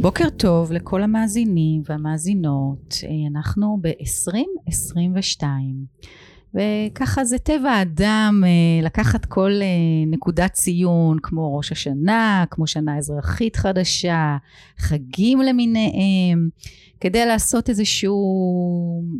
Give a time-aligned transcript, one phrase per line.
[0.00, 2.94] בוקר טוב לכל המאזינים והמאזינות,
[3.30, 5.44] אנחנו ב-2022
[6.54, 9.66] וככה זה טבע האדם אה, לקחת כל אה,
[10.06, 14.36] נקודת ציון כמו ראש השנה, כמו שנה אזרחית חדשה,
[14.78, 16.48] חגים למיניהם,
[17.00, 18.22] כדי לעשות איזשהו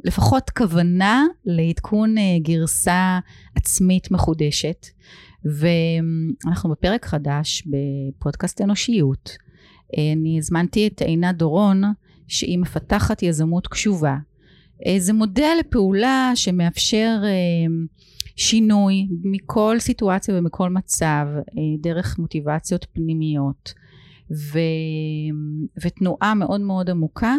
[0.04, 3.18] לפחות כוונה לעדכון אה, גרסה
[3.54, 4.86] עצמית מחודשת.
[5.44, 9.30] ואנחנו בפרק חדש בפודקאסט אנושיות
[9.98, 11.82] אני הזמנתי את עינת דורון
[12.28, 14.16] שהיא מפתחת יזמות קשובה.
[14.86, 17.30] אה, זה מודל לפעולה שמאפשר אה,
[18.36, 23.74] שינוי מכל סיטואציה ומכל מצב אה, דרך מוטיבציות פנימיות
[24.30, 24.58] ו...
[25.84, 27.34] ותנועה מאוד מאוד עמוקה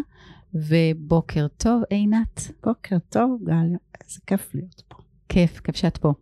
[0.53, 2.51] ובוקר טוב עינת.
[2.63, 4.97] בוקר טוב גליה, איזה כיף להיות פה.
[5.29, 6.13] כיף, כיף שאת פה.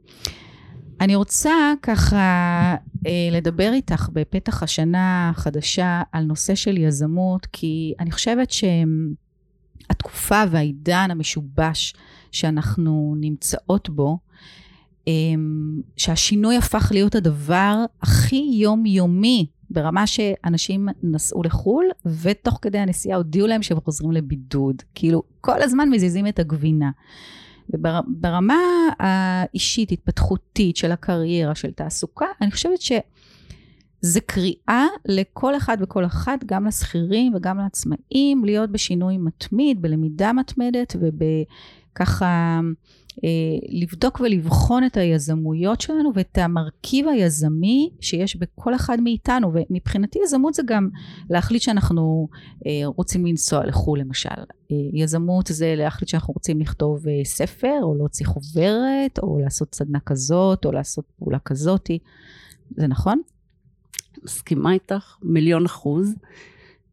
[1.01, 2.75] אני רוצה ככה
[3.07, 8.51] אה, לדבר איתך בפתח השנה החדשה על נושא של יזמות, כי אני חושבת
[9.91, 11.93] שהתקופה והעידן המשובש
[12.31, 14.17] שאנחנו נמצאות בו,
[15.07, 15.13] אה,
[15.97, 21.85] שהשינוי הפך להיות הדבר הכי יומיומי ברמה שאנשים נסעו לחו"ל,
[22.21, 24.75] ותוך כדי הנסיעה הודיעו להם שהם חוזרים לבידוד.
[24.95, 26.91] כאילו, כל הזמן מזיזים את הגבינה.
[27.73, 28.59] וברמה
[28.99, 36.67] האישית, התפתחותית של הקריירה, של תעסוקה, אני חושבת שזה קריאה לכל אחד וכל אחת, גם
[36.67, 42.59] לשכירים וגם לעצמאים, להיות בשינוי מתמיד, בלמידה מתמדת ובככה
[43.69, 49.51] לבדוק ולבחון את היזמויות שלנו ואת המרכיב היזמי שיש בכל אחד מאיתנו.
[49.53, 50.89] ומבחינתי יזמות זה גם
[51.29, 52.27] להחליט שאנחנו
[52.65, 54.29] אה, רוצים לנסוע לחו"ל למשל.
[54.29, 60.65] אה, יזמות זה להחליט שאנחנו רוצים לכתוב ספר או להוציא חוברת או לעשות סדנה כזאת
[60.65, 61.99] או לעשות פעולה כזאתי.
[62.77, 63.21] זה נכון?
[64.23, 66.15] מסכימה איתך מיליון אחוז.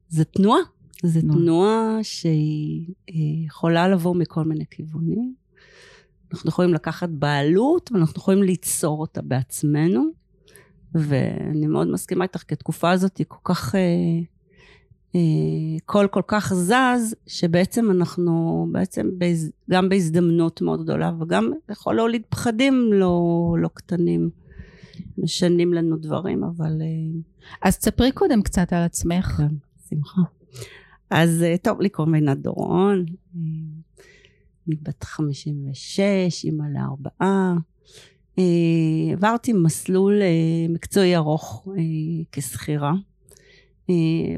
[0.09, 0.61] זה תנועה.
[1.03, 1.99] זה תנועה.
[2.03, 2.87] שהיא
[3.47, 5.35] יכולה לבוא מכל מיני כיוונים
[6.33, 10.05] אנחנו יכולים לקחת בעלות ואנחנו יכולים ליצור אותה בעצמנו.
[10.95, 13.81] ואני מאוד מסכימה איתך, כי התקופה הזאת היא כל כך, אה,
[15.15, 15.21] אה,
[15.85, 22.23] קול כל כך זז, שבעצם אנחנו בעצם בהז, גם בהזדמנות מאוד גדולה, וגם יכול להוליד
[22.29, 24.31] פחדים לא, לא קטנים.
[25.19, 26.83] משנים לנו דברים, אבל...
[26.83, 27.21] אה,
[27.63, 29.27] אז תספרי קודם קצת על עצמך.
[29.27, 29.55] כן,
[29.89, 30.21] שמחה.
[31.11, 33.05] אז טוב, לי קוראים עינת דורון.
[34.69, 37.55] אני בת 56, אימא לארבעה.
[38.39, 41.83] אה, עברתי מסלול אה, מקצועי ארוך אה,
[42.33, 42.93] כשכירה,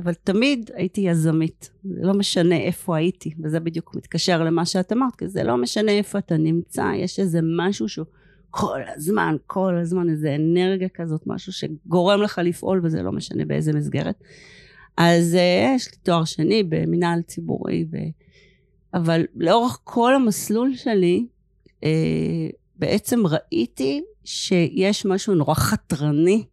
[0.03, 1.71] אבל תמיד הייתי יזמית.
[1.84, 5.93] זה לא משנה איפה הייתי, וזה בדיוק מתקשר למה שאת אמרת, כי זה לא משנה
[5.93, 8.06] איפה אתה נמצא, יש איזה משהו שהוא
[8.50, 13.72] כל הזמן, כל הזמן, איזה אנרגיה כזאת, משהו שגורם לך לפעול, וזה לא משנה באיזה
[13.72, 14.25] מסגרת.
[14.97, 15.37] אז
[15.77, 17.97] יש לי תואר שני במנהל ציבורי, ו...
[18.94, 21.26] אבל לאורך כל המסלול שלי,
[21.84, 26.44] אה, בעצם ראיתי שיש משהו נורא חתרני,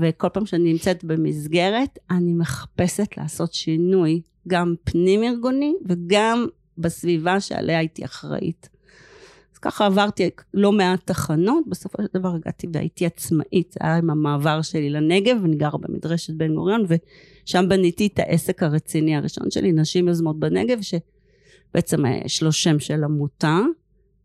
[0.00, 6.46] וכל פעם שאני נמצאת במסגרת, אני מחפשת לעשות שינוי, גם פנים-ארגוני וגם
[6.78, 8.68] בסביבה שעליה הייתי אחראית.
[9.52, 14.10] אז ככה עברתי לא מעט תחנות, בסופו של דבר הגעתי והייתי עצמאית, זה היה עם
[14.10, 19.72] המעבר שלי לנגב, ואני גרה במדרשת בן גוריון, ושם בניתי את העסק הרציני הראשון שלי,
[19.72, 20.94] נשים יוזמות בנגב, ש...
[21.74, 23.58] בעצם יש לו שם של עמותה,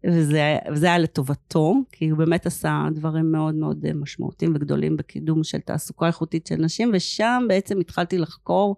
[0.06, 5.60] וזה, וזה היה לטובתו, כי הוא באמת עשה דברים מאוד מאוד משמעותיים וגדולים בקידום של
[5.60, 8.76] תעסוקה איכותית של נשים, ושם בעצם התחלתי לחקור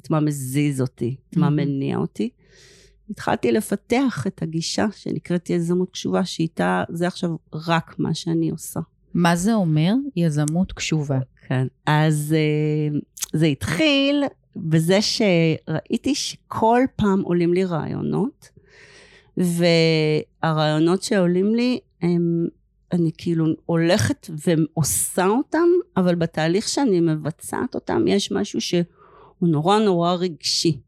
[0.00, 2.30] את מה מזיז אותי, את מה מניע אותי.
[3.10, 8.80] התחלתי לפתח את הגישה שנקראת יזמות קשובה, שאיתה זה עכשיו רק מה שאני עושה.
[9.14, 11.18] מה זה אומר יזמות קשובה?
[11.48, 12.98] כן, אז אה,
[13.32, 14.24] זה התחיל
[14.56, 18.48] בזה שראיתי שכל פעם עולים לי רעיונות,
[19.36, 22.46] והרעיונות שעולים לי הם,
[22.92, 28.84] אני כאילו הולכת ועושה אותם, אבל בתהליך שאני מבצעת אותם יש משהו שהוא
[29.40, 30.80] נורא נורא רגשי.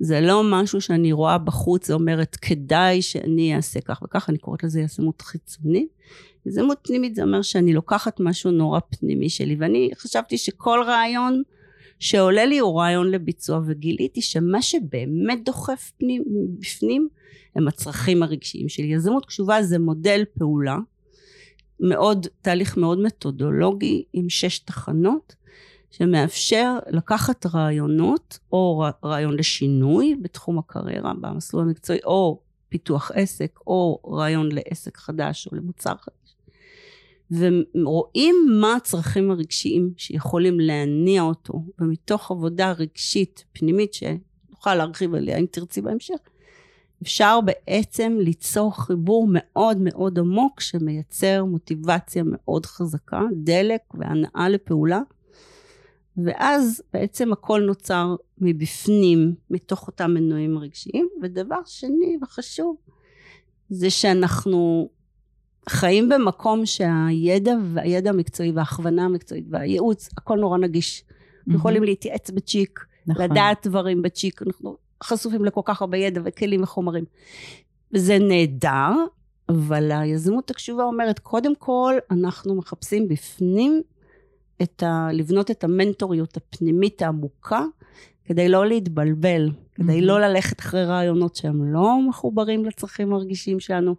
[0.00, 4.64] זה לא משהו שאני רואה בחוץ, זה אומרת כדאי שאני אעשה כך וכך, אני קוראת
[4.64, 5.88] לזה יזמות חיצונית.
[6.46, 11.42] יזמות פנימית זה אומר שאני לוקחת משהו נורא פנימי שלי, ואני חשבתי שכל רעיון
[11.98, 16.24] שעולה לי הוא רעיון לביצוע, וגיליתי שמה שבאמת דוחף פנים,
[16.58, 17.08] בפנים
[17.56, 18.86] הם הצרכים הרגשיים שלי.
[18.86, 20.78] יזמות קשובה זה מודל פעולה,
[21.80, 25.34] מאוד, תהליך מאוד מתודולוגי עם שש תחנות,
[25.90, 34.48] שמאפשר לקחת רעיונות, או רעיון לשינוי בתחום הקריירה, במסלול המקצועי, או פיתוח עסק, או רעיון
[34.52, 36.33] לעסק חדש או למוצר חדש,
[37.30, 45.46] ורואים מה הצרכים הרגשיים שיכולים להניע אותו, ומתוך עבודה רגשית פנימית שנוכל להרחיב עליה אם
[45.50, 46.18] תרצי בהמשך,
[47.02, 55.00] אפשר בעצם ליצור חיבור מאוד מאוד עמוק שמייצר מוטיבציה מאוד חזקה, דלק והנאה לפעולה.
[56.16, 61.08] ואז בעצם הכל נוצר מבפנים, מתוך אותם מנועים רגשיים.
[61.22, 62.76] ודבר שני וחשוב,
[63.70, 64.88] זה שאנחנו
[65.68, 71.04] חיים במקום שהידע והידע המקצועי וההכוונה המקצועית והייעוץ, הכל נורא נגיש.
[71.38, 73.24] אנחנו יכולים להתייעץ בצ'יק, נכון.
[73.24, 77.04] לדעת דברים בצ'יק, אנחנו חשופים לכל כך הרבה ידע וכלים וחומרים.
[77.92, 78.92] וזה נהדר,
[79.48, 83.82] אבל היזמות הקשובה אומרת, קודם כל, אנחנו מחפשים בפנים
[84.62, 85.08] את ה...
[85.12, 87.64] לבנות את המנטוריות הפנימית העמוקה,
[88.24, 90.04] כדי לא להתבלבל, כדי mm-hmm.
[90.04, 93.94] לא ללכת אחרי רעיונות שהם לא מחוברים לצרכים הרגישים שלנו,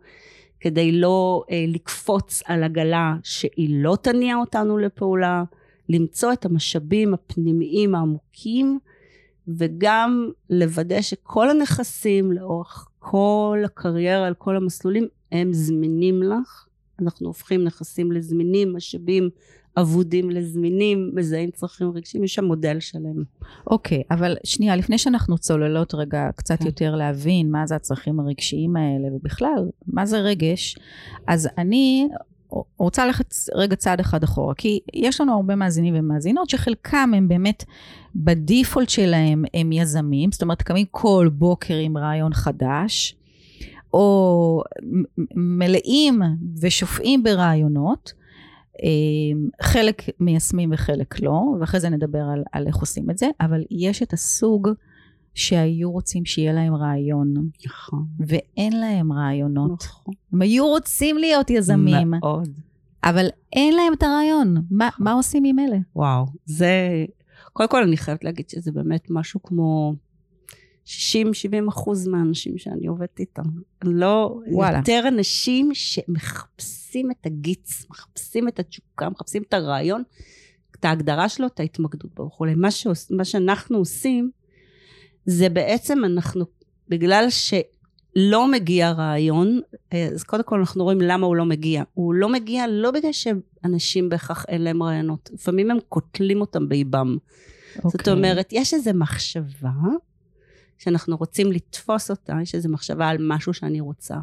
[0.65, 5.43] כדי לא אה, לקפוץ על עגלה שהיא לא תניע אותנו לפעולה,
[5.89, 8.79] למצוא את המשאבים הפנימיים העמוקים,
[9.47, 16.65] וגם לוודא שכל הנכסים לאורך כל הקריירה, על כל המסלולים, הם זמינים לך.
[17.01, 19.29] אנחנו הופכים נכסים לזמינים, משאבים
[19.77, 23.23] אבודים לזמינים, מזהים צרכים רגשיים, יש שם מודל שלם.
[23.67, 26.57] אוקיי, okay, אבל שנייה, לפני שאנחנו צוללות רגע קצת okay.
[26.57, 26.65] כן.
[26.65, 30.75] יותר להבין מה זה הצרכים הרגשיים האלה, ובכלל, מה זה רגש,
[31.27, 32.07] אז אני
[32.77, 37.63] רוצה ללכת רגע צעד אחד אחורה, כי יש לנו הרבה מאזינים ומאזינות שחלקם הם באמת
[38.15, 43.15] בדיפולט שלהם הם יזמים, זאת אומרת קמים כל בוקר עם רעיון חדש,
[43.93, 44.63] או
[45.35, 46.21] מלאים
[46.61, 48.13] ושופעים ברעיונות,
[49.61, 54.03] חלק מיישמים וחלק לא, ואחרי זה נדבר על, על איך עושים את זה, אבל יש
[54.03, 54.69] את הסוג
[55.33, 57.33] שהיו רוצים שיהיה להם רעיון.
[57.65, 58.05] נכון.
[58.19, 59.83] ואין להם רעיונות.
[59.83, 60.13] נכון.
[60.33, 62.11] הם היו רוצים להיות יזמים.
[62.11, 62.49] מאוד.
[63.03, 64.55] אבל אין להם את הרעיון.
[64.71, 65.77] מה, מה עושים עם אלה?
[65.95, 67.05] וואו, זה...
[67.53, 69.95] קודם כל אני חייבת להגיד שזה באמת משהו כמו
[70.85, 70.89] 60-70
[71.69, 73.43] אחוז מהאנשים שאני עובדת איתם.
[73.83, 74.39] לא...
[74.51, 74.77] וואלה.
[74.77, 80.03] יותר אנשים שמחפשים את הגיץ, מחפשים את התשוקה, מחפשים את הרעיון,
[80.79, 82.55] את ההגדרה שלו, את ההתמקדות בו וכולי.
[82.55, 84.31] מה, שעוש, מה שאנחנו עושים,
[85.25, 86.45] זה בעצם אנחנו,
[86.89, 89.59] בגלל שלא מגיע רעיון,
[89.91, 91.83] אז קודם כל אנחנו רואים למה הוא לא מגיע.
[91.93, 97.17] הוא לא מגיע לא בגלל שאנשים בהכרח אין להם רעיונות, לפעמים הם קוטלים אותם באיבם.
[97.17, 97.81] Okay.
[97.83, 98.13] זאת אוקיי.
[98.13, 99.71] אומרת, יש איזו מחשבה
[100.77, 104.15] שאנחנו רוצים לתפוס אותה, יש איזו מחשבה על משהו שאני רוצה.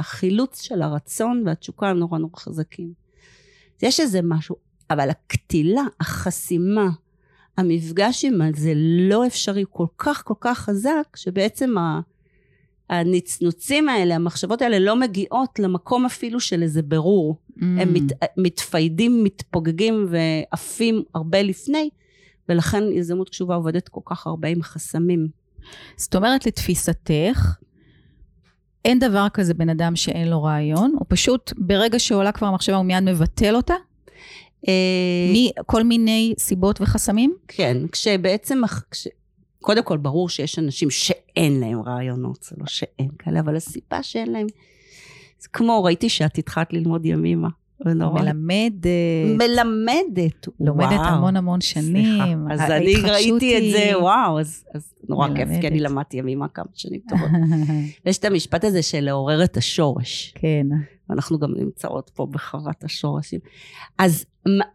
[0.00, 2.92] החילוץ של הרצון והתשוקה הם נורא נורא חזקים.
[3.82, 4.56] יש איזה משהו,
[4.90, 6.88] אבל הקטילה, החסימה,
[7.56, 8.72] המפגש עם זה
[9.08, 11.74] לא אפשרי כל כך כל כך חזק, שבעצם
[12.90, 17.36] הנצנוצים האלה, המחשבות האלה לא מגיעות למקום אפילו של איזה ברור.
[17.36, 17.62] Mm.
[17.62, 21.90] הם מת, מתפיידים, מתפוגגים ועפים הרבה לפני,
[22.48, 25.28] ולכן יזמות קשובה עובדת כל כך הרבה עם חסמים.
[25.96, 27.54] זאת אומרת, לתפיסתך,
[28.84, 32.84] אין דבר כזה בן אדם שאין לו רעיון, הוא פשוט, ברגע שעולה כבר המחשבה, הוא
[32.84, 33.74] מיד מבטל אותה?
[34.68, 34.72] אה,
[35.32, 37.34] מכל מיני סיבות וחסמים?
[37.48, 38.60] כן, כשבעצם,
[38.90, 39.08] כש...
[39.60, 44.32] קודם כל ברור שיש אנשים שאין להם רעיונות, זה לא שאין כאלה, אבל הסיבה שאין
[44.32, 44.46] להם,
[45.38, 47.48] זה כמו, ראיתי שאת התחלת ללמוד ימימה.
[47.86, 48.22] ונורא...
[48.22, 48.86] מלמדת.
[49.38, 51.08] מלמדת, לומדת וואו.
[51.08, 52.50] המון המון שנים.
[52.50, 55.48] אז אני ראיתי את זה, וואו, אז, אז נורא מלמדת.
[55.48, 57.28] כיף, כי אני למדתי ימימה כמה שנים טובות.
[58.06, 60.32] ויש את המשפט הזה של לעורר את השורש.
[60.34, 60.66] כן.
[61.10, 63.40] ואנחנו גם נמצאות פה בחוות השורשים.
[63.98, 64.24] אז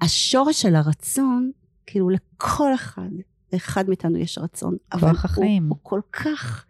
[0.01, 1.51] השורש של הרצון,
[1.85, 3.09] כאילו לכל אחד,
[3.53, 4.75] לאחד מאיתנו יש רצון.
[4.99, 5.63] כוח החיים.
[5.63, 6.65] הוא, הוא כל כך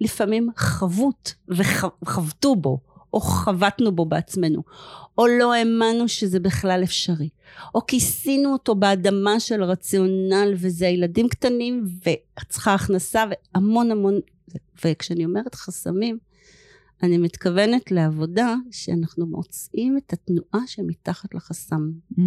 [0.00, 2.78] לפעמים חבוט, וחבטו בו.
[3.14, 4.62] או חבטנו בו בעצמנו,
[5.18, 7.28] או לא האמנו שזה בכלל אפשרי,
[7.74, 11.84] או כיסינו אותו באדמה של רציונל, וזה ילדים קטנים,
[12.38, 14.14] וצריכה הכנסה, והמון המון,
[14.84, 16.18] וכשאני אומרת חסמים,
[17.02, 21.90] אני מתכוונת לעבודה שאנחנו מוצאים את התנועה שמתחת לחסם.
[22.12, 22.22] Mm.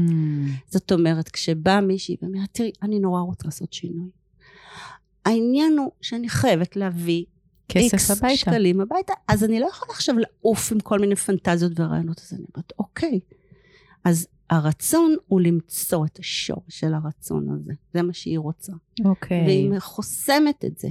[0.67, 4.09] זאת אומרת, כשבאה מישהי ואומרת, תראי, אני נורא רוצה לעשות שינוי.
[5.25, 7.25] העניין הוא שאני חייבת להביא
[7.69, 8.35] כסף הביתה.
[8.35, 12.45] שקלים הביתה, אז אני לא יכולה עכשיו לעוף עם כל מיני פנטזיות ורעיונות, אז אני
[12.53, 13.19] אומרת, אוקיי.
[14.03, 18.73] אז הרצון הוא למצוא את השור של הרצון הזה, זה מה שהיא רוצה.
[19.05, 19.45] אוקיי.
[19.45, 20.87] והיא חוסמת את זה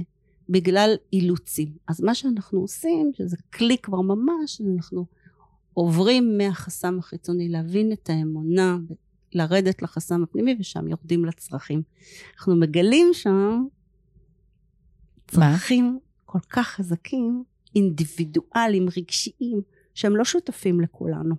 [0.49, 1.71] בגלל אילוצים.
[1.87, 5.05] אז מה שאנחנו עושים, שזה כלי כבר ממש, אנחנו
[5.73, 8.77] עוברים מהחסם החיצוני, להבין את האמונה,
[9.33, 11.81] לרדת לחסם הפנימי, ושם יורדים לצרכים.
[12.35, 13.65] אנחנו מגלים שם
[15.27, 17.43] צרכים כל כך חזקים,
[17.75, 19.61] אינדיבידואליים, רגשיים,
[19.93, 21.35] שהם לא שותפים לכולנו.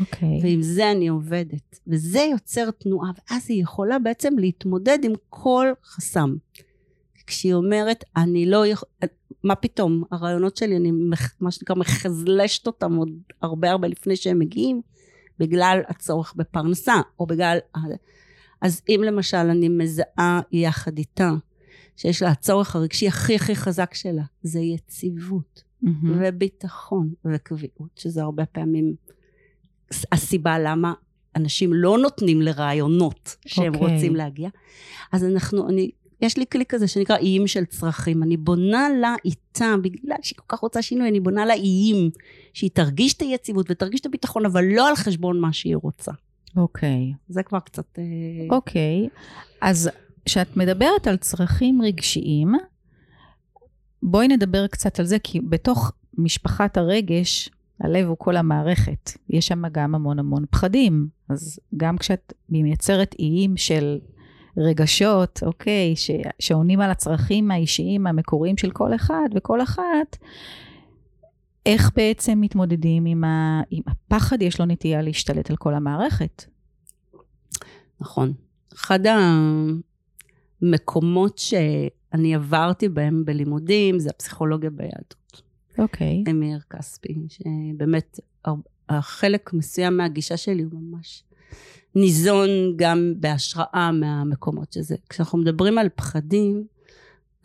[0.00, 0.40] אוקיי.
[0.42, 1.80] ועם זה אני עובדת.
[1.86, 6.34] וזה יוצר תנועה, ואז היא יכולה בעצם להתמודד עם כל חסם.
[7.26, 8.88] כשהיא אומרת, אני לא יכול...
[9.44, 13.08] מה פתאום, הרעיונות שלי, אני מח- מה שנקרא מחזלשת אותם עוד
[13.42, 14.80] הרבה הרבה לפני שהם מגיעים,
[15.38, 17.58] בגלל הצורך בפרנסה, או בגלל...
[18.62, 21.30] אז אם למשל אני מזהה יחד איתה,
[21.96, 25.72] שיש לה הצורך הרגשי הכי הכי חזק שלה, זה יציבות.
[25.82, 26.18] מהמם.
[26.20, 28.94] וביטחון וקביעות, שזה הרבה פעמים
[30.12, 30.92] הסיבה למה
[31.36, 33.94] אנשים לא נותנים לרעיונות שהם אוקיי.
[33.94, 34.48] רוצים להגיע.
[35.12, 38.22] אז אנחנו, אני, יש לי כלי כזה שנקרא איים של צרכים.
[38.22, 42.10] אני בונה לה איתה, בגלל שהיא כל כך רוצה שינוי, אני בונה לה איים,
[42.54, 46.12] שהיא תרגיש את היציבות ותרגיש את הביטחון, אבל לא על חשבון מה שהיא רוצה.
[46.56, 47.12] אוקיי.
[47.28, 47.98] זה כבר קצת...
[47.98, 49.08] אה, אוקיי.
[49.60, 49.90] אז
[50.24, 52.52] כשאת מדברת על צרכים רגשיים,
[54.02, 57.50] בואי נדבר קצת על זה, כי בתוך משפחת הרגש,
[57.80, 59.10] הלב הוא כל המערכת.
[59.28, 61.08] יש שם גם המון המון פחדים.
[61.28, 63.98] אז גם כשאת מייצרת איים של
[64.56, 70.16] רגשות, אוקיי, ש, שעונים על הצרכים האישיים המקוריים של כל אחד וכל אחת,
[71.66, 76.44] איך בעצם מתמודדים עם, ה, עם הפחד, יש לו נטייה להשתלט על כל המערכת.
[78.00, 78.32] נכון.
[78.74, 78.98] אחד
[80.62, 85.42] המקומות שאני עברתי בהם בלימודים, זה הפסיכולוגיה ביהדות.
[85.78, 86.24] אוקיי.
[86.30, 88.20] אמיר כספי, שבאמת
[88.88, 91.24] החלק מסוים מהגישה שלי הוא ממש
[91.94, 94.96] ניזון גם בהשראה מהמקומות שזה.
[95.08, 96.64] כשאנחנו מדברים על פחדים,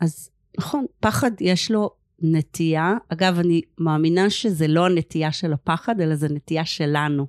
[0.00, 1.90] אז נכון, פחד יש לו
[2.22, 2.94] נטייה.
[3.08, 7.26] אגב, אני מאמינה שזה לא הנטייה של הפחד, אלא זה נטייה שלנו.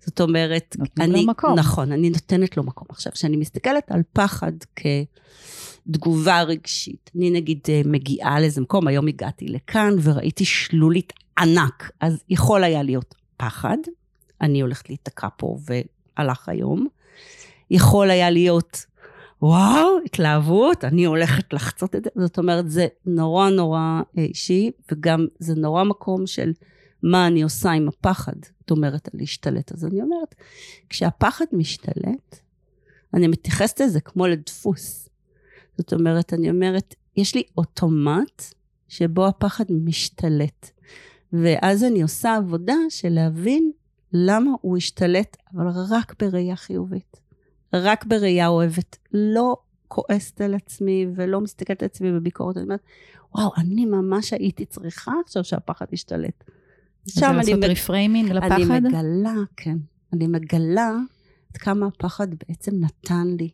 [0.00, 1.58] זאת אומרת, אני, לו מקום.
[1.58, 2.86] נכון, אני נותנת לו מקום.
[2.90, 4.52] עכשיו, כשאני מסתכלת על פחד
[5.86, 12.22] כתגובה רגשית, אני נגיד אה, מגיעה לאיזה מקום, היום הגעתי לכאן וראיתי שלולית ענק, אז
[12.28, 13.76] יכול היה להיות פחד,
[14.40, 16.86] אני הולכת להיתקע פה והלך היום.
[17.70, 18.86] יכול היה להיות,
[19.42, 22.10] וואו, התלהבות, אני הולכת לחצות את זה.
[22.16, 26.52] זאת אומרת, זה נורא נורא אה, אישי, וגם זה נורא מקום של
[27.02, 28.36] מה אני עושה עם הפחד.
[28.68, 29.72] את אומרת על להשתלט.
[29.72, 30.34] אז אני אומרת,
[30.88, 32.40] כשהפחד משתלט,
[33.14, 35.08] אני מתייחסת לזה כמו לדפוס.
[35.78, 38.42] זאת אומרת, אני אומרת, יש לי אוטומט
[38.88, 40.70] שבו הפחד משתלט.
[41.32, 43.72] ואז אני עושה עבודה של להבין
[44.12, 47.16] למה הוא השתלט, אבל רק בראייה חיובית.
[47.72, 48.96] רק בראייה אוהבת.
[49.12, 49.56] לא
[49.88, 52.56] כועסת על עצמי ולא מסתכלת על עצמי בביקורת.
[52.56, 52.82] אני אומרת,
[53.34, 56.44] וואו, אני ממש הייתי צריכה עכשיו שהפחד ישתלט.
[57.08, 57.36] שם אני...
[57.36, 58.52] לעשות reframing לפחד?
[58.52, 59.76] אני מגלה, כן.
[60.12, 60.96] אני מגלה
[61.50, 63.50] עד כמה הפחד בעצם נתן לי.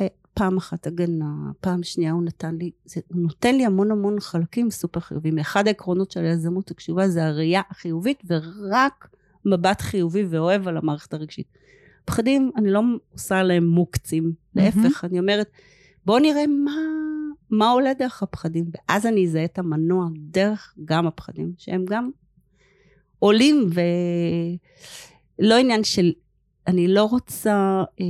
[0.00, 4.20] אה, פעם אחת הגנה, פעם שנייה הוא נתן לי, זה, הוא נותן לי המון המון
[4.20, 5.38] חלקים סופר חיוביים.
[5.38, 9.08] אחד העקרונות של היזמות הקשובה זה הראייה החיובית ורק
[9.44, 11.46] מבט חיובי ואוהב על המערכת הרגשית.
[12.04, 15.50] פחדים, אני לא עושה עליהם מוקצים, להפך, אני אומרת,
[16.06, 16.76] בואו נראה מה,
[17.50, 22.10] מה עולה דרך הפחדים, ואז אני אזהה את המנוע דרך גם הפחדים, שהם גם
[23.18, 23.70] עולים,
[25.38, 26.12] ולא עניין של,
[26.66, 28.04] אני לא רוצה אה,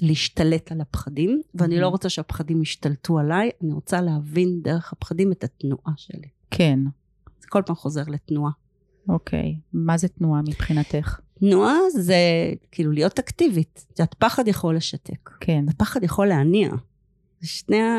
[0.00, 5.44] להשתלט על הפחדים, ואני לא רוצה שהפחדים ישתלטו עליי, אני רוצה להבין דרך הפחדים את
[5.44, 6.28] התנועה שלי.
[6.50, 6.78] כן.
[7.40, 8.52] זה כל פעם חוזר לתנועה.
[9.08, 9.56] אוקיי.
[9.72, 11.20] מה זה תנועה מבחינתך?
[11.38, 12.16] תנועה זה
[12.72, 13.84] כאילו להיות אקטיבית.
[13.92, 15.30] את יודעת, פחד יכול לשתק.
[15.40, 15.64] כן.
[15.68, 16.70] הפחד יכול להניע.
[17.44, 17.96] שני ה...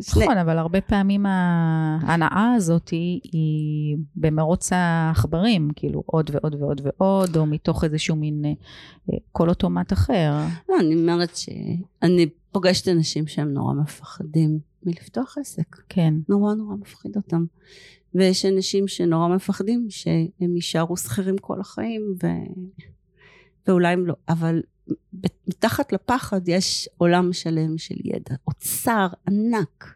[0.00, 0.24] שני...
[0.24, 7.36] נכון, אבל הרבה פעמים ההנאה הזאת היא, היא במרוץ העכברים, כאילו עוד ועוד ועוד ועוד,
[7.36, 10.32] או מתוך איזשהו מין אה, קול אוטומט אחר.
[10.68, 15.76] לא, אני אומרת שאני פוגשת אנשים שהם נורא מפחדים מלפתוח עסק.
[15.88, 16.14] כן.
[16.28, 17.44] נורא נורא מפחיד אותם.
[18.14, 22.26] ויש אנשים שנורא מפחדים שהם יישארו שכירים כל החיים, ו...
[23.66, 24.14] ואולי הם לא.
[24.28, 24.62] אבל
[25.48, 29.94] מתחת לפחד יש עולם שלם של ידע, אוצר ענק,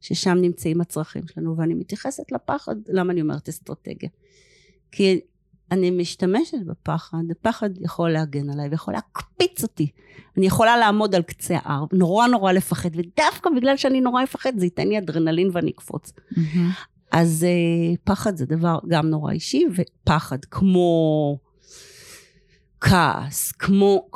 [0.00, 4.08] ששם נמצאים הצרכים שלנו, ואני מתייחסת לפחד, למה אני אומרת אסטרטגיה?
[4.92, 5.20] כי
[5.70, 9.90] אני משתמשת בפחד, הפחד יכול להגן עליי ויכול להקפיץ אותי.
[10.36, 14.66] אני יכולה לעמוד על קצה ההר, נורא נורא לפחד, ודווקא בגלל שאני נורא אפחד, זה
[14.66, 16.12] ייתן לי אדרנלין ואני אקפוץ.
[16.12, 16.38] Mm-hmm.
[17.12, 21.38] אז uh, פחד זה דבר גם נורא אישי, ופחד כמו
[22.80, 24.08] כעס, כמו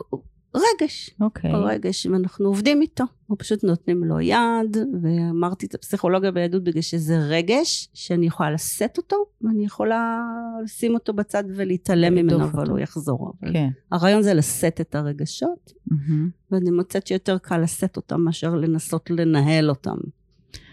[0.54, 1.11] רגש.
[1.21, 1.52] אוקיי.
[1.52, 1.57] Okay.
[1.57, 3.04] רגש, ואנחנו עובדים איתו.
[3.21, 8.97] אנחנו פשוט נותנים לו יד, ואמרתי את הפסיכולוגיה ביהדות בגלל שזה רגש שאני יכולה לשאת
[8.99, 10.21] אותו, ואני יכולה
[10.64, 13.33] לשים אותו בצד ולהתעלם ממנו, אבל הוא יחזור.
[13.52, 13.69] כן.
[13.92, 16.50] הרעיון זה לשאת את הרגשות, Mm-hmm.
[16.50, 19.97] ואני מוצאת שיותר קל לשאת אותם מאשר לנסות לנהל אותם.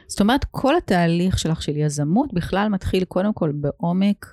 [0.08, 4.26] זאת אומרת, כל התהליך שלך של יזמות בכלל מתחיל קודם כל בעומק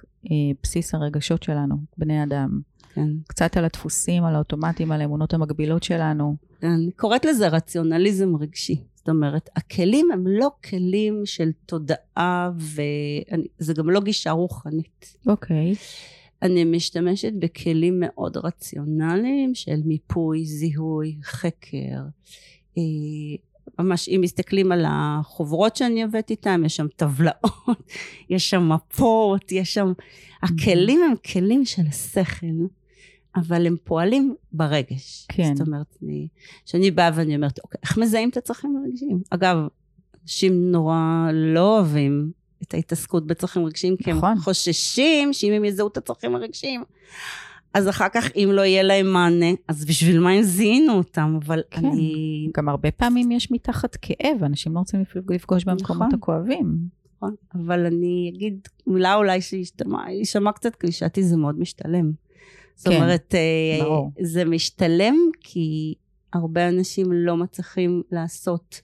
[0.62, 2.60] בסיס הרגשות שלנו, בני אדם.
[2.96, 3.08] כן.
[3.26, 6.36] קצת על הדפוסים, על האוטומטים, על האמונות המקבילות שלנו.
[6.62, 8.82] אני קוראת לזה רציונליזם רגשי.
[8.96, 15.16] זאת אומרת, הכלים הם לא כלים של תודעה, וזה גם לא גישה רוחנית.
[15.26, 15.74] אוקיי.
[16.42, 22.00] אני משתמשת בכלים מאוד רציונליים של מיפוי, זיהוי, חקר.
[22.78, 22.82] אה,
[23.78, 27.92] ממש, אם מסתכלים על החוברות שאני עובדת איתן, יש שם טבלאות,
[28.30, 29.92] יש שם מפות, יש שם...
[30.42, 32.46] הכלים הם כלים של השכל.
[33.36, 35.26] אבל הם פועלים ברגש.
[35.28, 35.54] כן.
[35.56, 36.28] זאת אומרת, אני,
[36.64, 39.22] שאני באה ואני אומרת, אוקיי, איך מזהים את הצרכים הרגשיים?
[39.30, 39.56] אגב,
[40.22, 42.30] אנשים נורא לא אוהבים
[42.62, 44.30] את ההתעסקות בצרכים רגשיים, כי נכון.
[44.30, 46.84] הם חוששים שאם הם יזהו את הצרכים הרגשיים,
[47.74, 51.38] אז אחר כך, אם לא יהיה להם מענה, אז בשביל מה הם זיהינו אותם?
[51.44, 51.86] אבל כן.
[51.86, 52.48] אני...
[52.56, 56.14] גם הרבה פעמים יש מתחת כאב, אנשים לא רוצים לפגוש במקומות נכון.
[56.14, 56.78] הכואבים.
[57.16, 62.12] נכון, אבל אני אגיד מילה אולי שיישמע קצת קלישאתי, זה מאוד משתלם.
[62.76, 64.10] זאת כן, אומרת, אה, ברור.
[64.20, 65.94] זה משתלם כי
[66.32, 68.80] הרבה אנשים לא מצליחים לעשות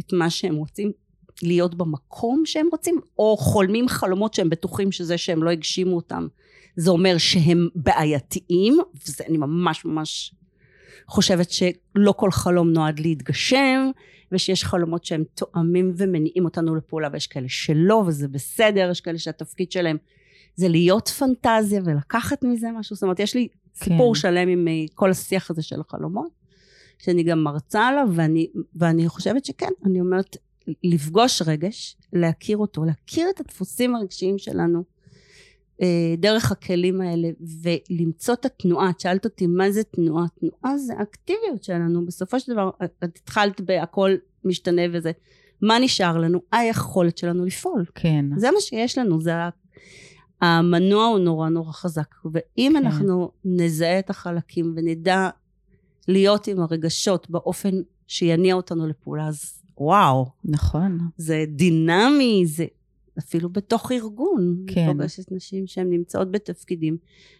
[0.00, 0.92] את מה שהם רוצים,
[1.42, 6.26] להיות במקום שהם רוצים, או חולמים חלומות שהם בטוחים שזה שהם לא הגשימו אותם.
[6.76, 10.34] זה אומר שהם בעייתיים, וזה אני ממש ממש
[11.06, 13.90] חושבת שלא כל חלום נועד להתגשם,
[14.32, 19.72] ושיש חלומות שהם תואמים ומניעים אותנו לפעולה, ויש כאלה שלא, וזה בסדר, יש כאלה שהתפקיד
[19.72, 19.96] שלהם
[20.56, 24.20] זה להיות פנטזיה ולקחת מזה משהו, זאת אומרת, יש לי סיפור כן.
[24.20, 26.30] שלם עם אה, כל השיח הזה של החלומות,
[26.98, 30.36] שאני גם מרצה עליו, ואני, ואני חושבת שכן, אני אומרת,
[30.84, 34.84] לפגוש רגש, להכיר אותו, להכיר את הדפוסים הרגשיים שלנו,
[35.82, 37.28] אה, דרך הכלים האלה,
[37.62, 38.90] ולמצוא את התנועה.
[38.90, 40.24] את שאלת אותי מה זה תנועה?
[40.40, 42.06] תנועה זה האקטיביות שלנו.
[42.06, 44.10] בסופו של דבר, את את התחלת בהכל
[44.44, 45.12] משתנה וזה.
[45.62, 46.40] מה נשאר לנו?
[46.52, 47.84] היכולת שלנו לפעול.
[47.94, 48.24] כן.
[48.36, 49.32] זה מה שיש לנו, זה
[50.40, 52.14] המנוע הוא נורא נורא חזק.
[52.32, 52.86] ואם כן.
[52.86, 55.28] אנחנו נזהה את החלקים ונדע
[56.08, 57.70] להיות עם הרגשות באופן
[58.06, 60.98] שיניע אותנו לפעולה, אז וואו, נכון.
[61.16, 62.66] זה דינמי, זה
[63.18, 64.64] אפילו בתוך ארגון.
[64.66, 64.80] כן.
[64.80, 66.96] אני פוגשת נשים שהן נמצאות בתפקידים,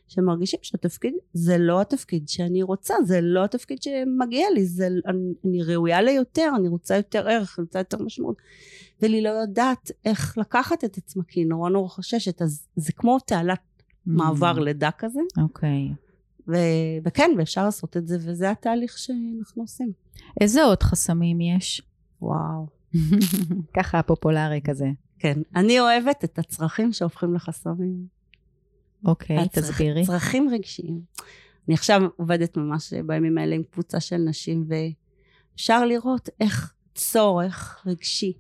[0.08, 5.62] שמרגישים שהתפקיד זה לא התפקיד שאני רוצה, זה לא התפקיד שמגיע לי, זה, אני, אני
[5.62, 8.36] ראויה ליותר, אני רוצה יותר ערך, אני רוצה יותר משמעות.
[9.02, 13.18] ולי לא יודעת איך לקחת את עצמה, כי היא נורא נורא חוששת, אז זה כמו
[13.18, 13.60] תעלת
[14.06, 15.88] מעבר לידה כזה, אוקיי.
[16.48, 16.52] ו,
[17.04, 19.92] וכן, ואפשר לעשות את זה, וזה התהליך שאנחנו עושים.
[20.40, 21.82] איזה עוד חסמים יש?
[22.22, 22.66] וואו.
[23.76, 24.86] ככה הפופולרי כזה.
[25.18, 28.06] כן, אני אוהבת את הצרכים שהופכים לחסמים.
[29.04, 30.06] אוקיי, הצרכ- תסבירי.
[30.06, 31.00] צרכים רגשיים.
[31.68, 38.32] אני עכשיו עובדת ממש בימים האלה עם קבוצה של נשים, ואפשר לראות איך צורך רגשי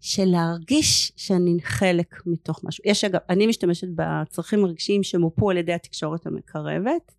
[0.00, 2.84] של להרגיש שאני חלק מתוך משהו.
[2.86, 7.12] יש אגב, אני משתמשת בצרכים הרגשיים שמופו על ידי התקשורת המקרבת,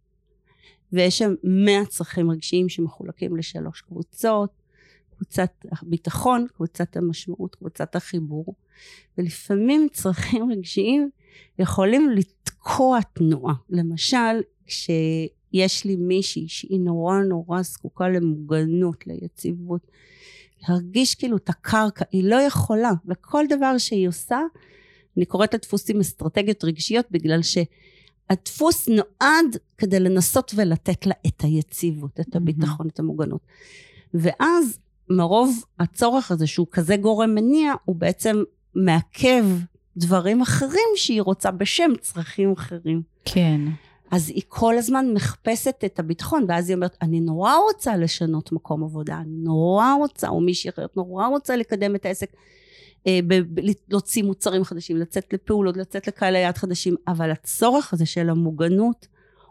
[0.93, 4.49] ויש שם 100 צרכים רגשיים שמחולקים לשלוש קבוצות,
[5.15, 8.55] קבוצת הביטחון, קבוצת המשמעות, קבוצת החיבור,
[9.17, 11.09] ולפעמים צרכים רגשיים
[11.59, 13.53] יכולים לתקוע תנועה.
[13.69, 19.91] למשל, כשיש לי מישהי שהיא נורא נורא זקוקה למוגנות, ליציבות,
[20.67, 24.39] להרגיש כאילו את הקרקע, היא לא יכולה, וכל דבר שהיא עושה,
[25.17, 32.35] אני קוראת לדפוסים אסטרטגיות רגשיות, בגלל שהדפוס נועד כדי לנסות ולתת לה את היציבות, את
[32.35, 33.41] הביטחון, את המוגנות.
[34.13, 38.43] ואז מרוב הצורך הזה שהוא כזה גורם מניע, הוא בעצם
[38.75, 39.45] מעכב
[39.97, 43.01] דברים אחרים שהיא רוצה בשם צרכים אחרים.
[43.25, 43.61] כן.
[44.11, 48.83] אז היא כל הזמן מחפשת את הביטחון, ואז היא אומרת, אני נורא רוצה לשנות מקום
[48.83, 52.29] עבודה, אני נורא רוצה, או מישהי אחרת נורא רוצה לקדם את העסק,
[53.07, 58.05] אה, ב- ב- להוציא מוצרים חדשים, לצאת לפעולות, לצאת לקהלי יעד חדשים, אבל הצורך הזה
[58.05, 59.07] של המוגנות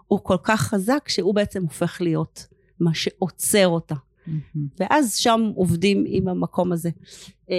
[0.06, 2.46] הוא כל כך חזק, שהוא בעצם הופך להיות
[2.80, 3.94] מה שעוצר אותה.
[4.26, 4.68] מהמם.
[4.80, 6.90] ואז שם עובדים עם המקום הזה.
[7.50, 7.56] אה,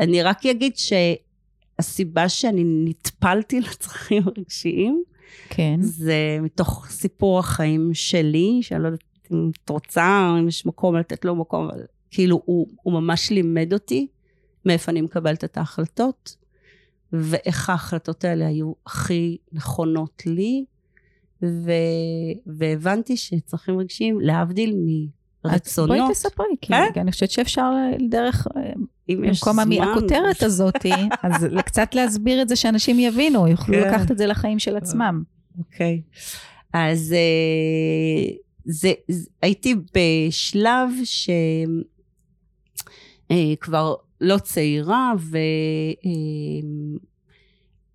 [0.00, 5.02] אני רק אגיד שהסיבה שאני נטפלתי לצרכים הרגשיים,
[5.48, 5.76] כן.
[5.80, 10.96] זה מתוך סיפור החיים שלי, שאני לא יודעת אם את רוצה, או אם יש מקום
[10.96, 14.06] לתת לו מקום, אבל כאילו הוא, הוא ממש לימד אותי
[14.64, 16.36] מאיפה אני מקבלת את ההחלטות,
[17.12, 20.64] ואיך ההחלטות האלה היו הכי נכונות לי,
[21.42, 21.70] ו,
[22.46, 24.74] והבנתי שצרכים רגשיים, להבדיל
[25.44, 27.00] אז מרצונות, בואי תספרי, כי כן?
[27.00, 27.70] אני חושבת שאפשר
[28.10, 28.72] דרך, אה,
[29.08, 30.86] אם יש במקום זמן, הכותרת הזאת,
[31.22, 33.88] אז קצת להסביר את זה שאנשים יבינו, יוכלו כן.
[33.88, 35.22] לקחת את זה לחיים של עצמם.
[35.58, 36.02] אוקיי.
[36.72, 37.18] אז אה,
[38.64, 40.90] זה, זה, הייתי בשלב
[43.32, 45.12] שכבר לא צעירה,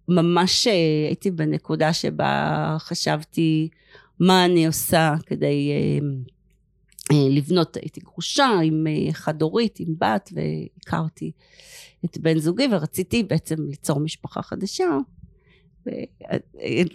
[0.08, 0.74] ממש אה,
[1.08, 3.70] הייתי בנקודה שבה חשבתי
[4.20, 6.00] מה אני עושה כדי אה, אה,
[7.30, 11.32] לבנות, הייתי גרושה עם חד-הורית, עם בת, והכרתי
[12.06, 14.86] את בן זוגי, ורציתי בעצם ליצור משפחה חדשה.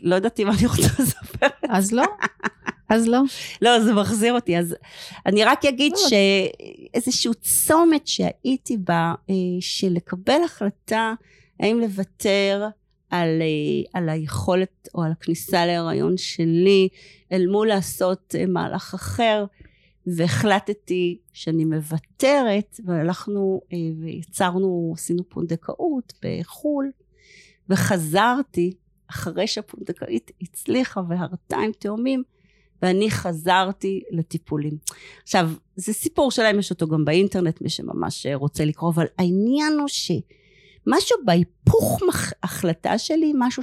[0.02, 1.46] לא ידעתי מה אני רוצה לספר.
[1.68, 2.05] אז לא.
[2.88, 3.20] אז לא.
[3.62, 4.59] לא, זה מחזיר אותי.
[4.59, 4.76] אז
[5.26, 6.09] אני רק אגיד לא.
[6.09, 9.14] שאיזשהו צומת שהייתי בה,
[9.61, 11.14] של לקבל החלטה
[11.61, 12.68] האם לוותר
[13.11, 16.88] על, אה, על היכולת או על הכניסה להיריון שלי
[17.33, 19.44] אל מול לעשות אה, מהלך אחר
[20.07, 26.90] והחלטתי שאני מוותרת והלכנו אה, ויצרנו, עשינו פונדקאות בחו"ל
[27.69, 28.73] וחזרתי
[29.11, 32.23] אחרי שהפונדקאית הצליחה והרתה עם תאומים
[32.83, 34.79] ואני חזרתי לטיפולים.
[35.23, 39.88] עכשיו, זה סיפור שלהם, יש אותו גם באינטרנט, מי שממש רוצה לקרוא, אבל העניין הוא
[39.88, 40.12] ש...
[40.87, 42.01] משהו בהיפוך
[42.42, 43.62] החלטה שלי, משהו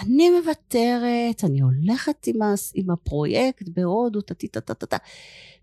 [0.00, 4.96] שאני מוותרת, אני הולכת עם, הס, עם הפרויקט בהודו, טה-טה-טה-טה,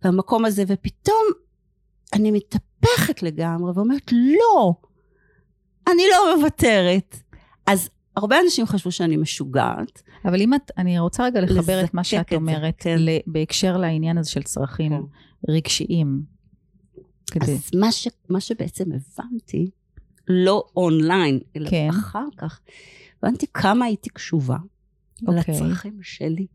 [0.03, 1.23] והמקום הזה, ופתאום
[2.13, 4.73] אני מתהפכת לגמרי ואומרת, לא,
[5.87, 7.15] אני לא מוותרת.
[7.67, 10.01] אז הרבה אנשים חשבו שאני משוגעת.
[10.25, 12.97] אבל אם את, אני רוצה רגע לחבר את מה שאת אומרת, כן.
[13.27, 15.01] בהקשר לעניין הזה של צרכים כן.
[15.49, 16.21] רגשיים.
[17.31, 17.53] כדי...
[17.53, 19.69] אז מה, ש, מה שבעצם הבנתי,
[20.27, 21.87] לא אונליין, אלא כן.
[21.89, 22.61] אחר כך.
[23.25, 25.27] הבנתי כמה הייתי קשובה okay.
[25.27, 25.55] אוקיי.
[25.55, 26.47] לצרכים שלי.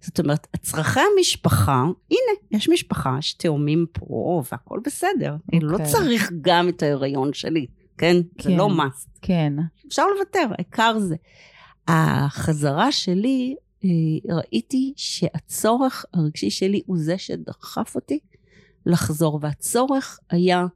[0.00, 5.36] זאת אומרת, צרכי המשפחה, הנה, יש משפחה, יש תאומים פה, והכל בסדר.
[5.52, 5.58] Okay.
[5.62, 5.86] לא אוקיי.
[5.86, 7.66] צריך גם את ההיריון שלי,
[7.98, 8.16] כן?
[8.38, 8.50] כן.
[8.50, 9.08] זה לא must.
[9.22, 9.52] כן.
[9.88, 11.16] אפשר לוותר, העיקר זה.
[11.88, 13.90] החזרה שלי, אה,
[14.36, 18.18] ראיתי שהצורך הרגשי שלי הוא זה שדחף אותי
[18.86, 20.66] לחזור, והצורך היה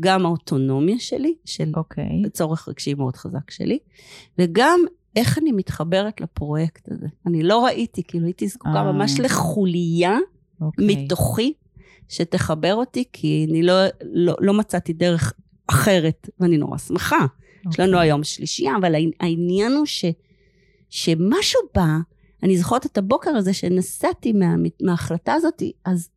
[0.00, 1.78] גם האוטונומיה שלי, של okay.
[1.78, 2.22] אוקיי.
[2.32, 3.78] צורך רגשי מאוד חזק שלי,
[4.38, 4.80] וגם
[5.16, 7.06] איך אני מתחברת לפרויקט הזה.
[7.26, 8.92] אני לא ראיתי, כאילו הייתי זקוקה uh.
[8.92, 10.64] ממש לחוליה okay.
[10.64, 11.04] אוקיי.
[11.04, 11.52] מתוכי
[12.08, 15.32] שתחבר אותי, כי אני לא, לא, לא מצאתי דרך
[15.66, 17.16] אחרת, ואני נורא שמחה.
[17.18, 17.70] Okay.
[17.70, 18.08] יש לנו אוקיי.
[18.08, 20.04] היום שלישייה, אבל העניין הוא ש,
[20.88, 21.88] שמשהו בא,
[22.42, 26.08] אני זוכרת את הבוקר הזה שנסעתי מה, מההחלטה הזאת, אז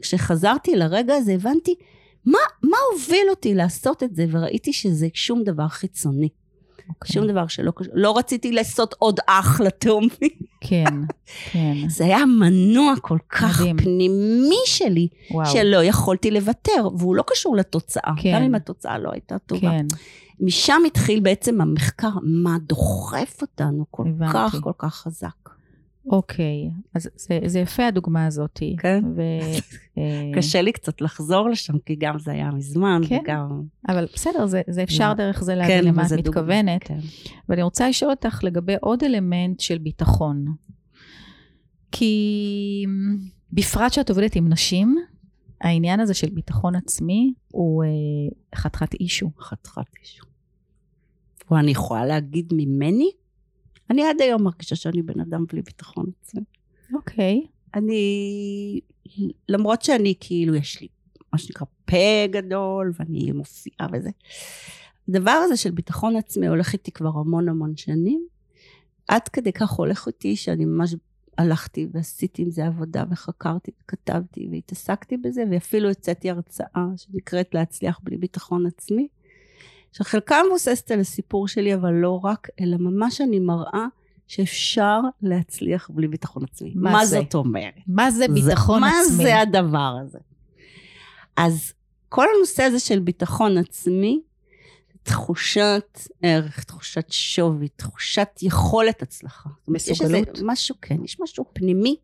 [0.00, 1.74] כשחזרתי לרגע הזה הבנתי
[2.26, 4.26] מה, מה הוביל אותי לעשות את זה?
[4.30, 6.28] וראיתי שזה שום דבר חיצוני.
[6.28, 6.92] Okay.
[6.94, 7.12] אוקיי.
[7.12, 7.92] שום דבר שלא קשור.
[7.96, 10.10] לא רציתי לעשות עוד אח לתאומים.
[10.60, 10.84] כן,
[11.52, 11.88] כן.
[11.88, 13.76] זה היה מנוע כל כך מדהים.
[13.76, 15.46] פנימי שלי, וואו.
[15.46, 18.12] שלא יכולתי לוותר, והוא לא קשור לתוצאה.
[18.22, 18.32] כן.
[18.34, 19.60] גם אם התוצאה לא הייתה טובה.
[19.60, 19.86] כן.
[20.40, 24.32] משם התחיל בעצם המחקר, מה דוחף אותנו כל הבנתי.
[24.34, 25.50] כך כל כך חזק.
[26.06, 28.60] אוקיי, אז זה, זה יפה הדוגמה הזאת.
[28.78, 29.04] כן.
[29.16, 29.20] ו,
[29.98, 33.62] אה, קשה לי קצת לחזור לשם, כי גם זה היה מזמן, כן, וגם...
[33.88, 36.84] אבל בסדר, זה, זה אפשר דרך זה להבין כן, למה את מתכוונת.
[36.84, 36.98] כן.
[37.48, 40.44] ואני רוצה לשאול אותך לגבי עוד אלמנט של ביטחון.
[41.92, 42.84] כי
[43.52, 44.96] בפרט שאת עובדת עם נשים,
[45.60, 47.88] העניין הזה של ביטחון עצמי הוא אה,
[48.58, 49.30] חתיכת אישו.
[49.40, 50.24] חתיכת אישו.
[51.50, 53.10] ואני יכולה להגיד ממני,
[53.90, 56.42] אני עד היום מרגישה שאני בן אדם בלי ביטחון עצמי.
[56.94, 57.46] אוקיי.
[57.74, 58.80] אני,
[59.48, 60.88] למרות שאני כאילו, יש לי
[61.32, 64.10] מה שנקרא פה גדול, ואני מופיעה וזה.
[65.08, 68.26] הדבר הזה של ביטחון עצמי הולך איתי כבר המון המון שנים.
[69.08, 70.94] עד כדי כך הולך איתי שאני ממש
[71.38, 78.16] הלכתי ועשיתי עם זה עבודה וחקרתי וכתבתי והתעסקתי בזה ואפילו הוצאתי הרצאה שנקראת להצליח בלי
[78.16, 79.08] ביטחון עצמי.
[79.92, 83.86] שחלקה מבוססת על הסיפור שלי, אבל לא רק, אלא ממש אני מראה
[84.26, 86.72] שאפשר להצליח בלי ביטחון עצמי.
[86.74, 87.20] מה, מה זה?
[87.20, 87.74] זאת אומרת?
[87.86, 89.16] מה זה ביטחון זה, עצמי?
[89.16, 90.18] מה זה הדבר הזה?
[91.36, 91.72] אז
[92.08, 94.20] כל הנושא הזה של ביטחון עצמי,
[95.02, 99.50] תחושת ערך, תחושת שווי, תחושת יכולת הצלחה.
[99.68, 100.28] מסוגלות?
[100.36, 101.96] יש משהו, כן, יש משהו פנימי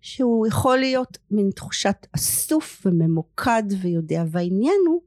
[0.00, 5.00] שהוא יכול להיות מין תחושת אסוף וממוקד ויודע, והעניין הוא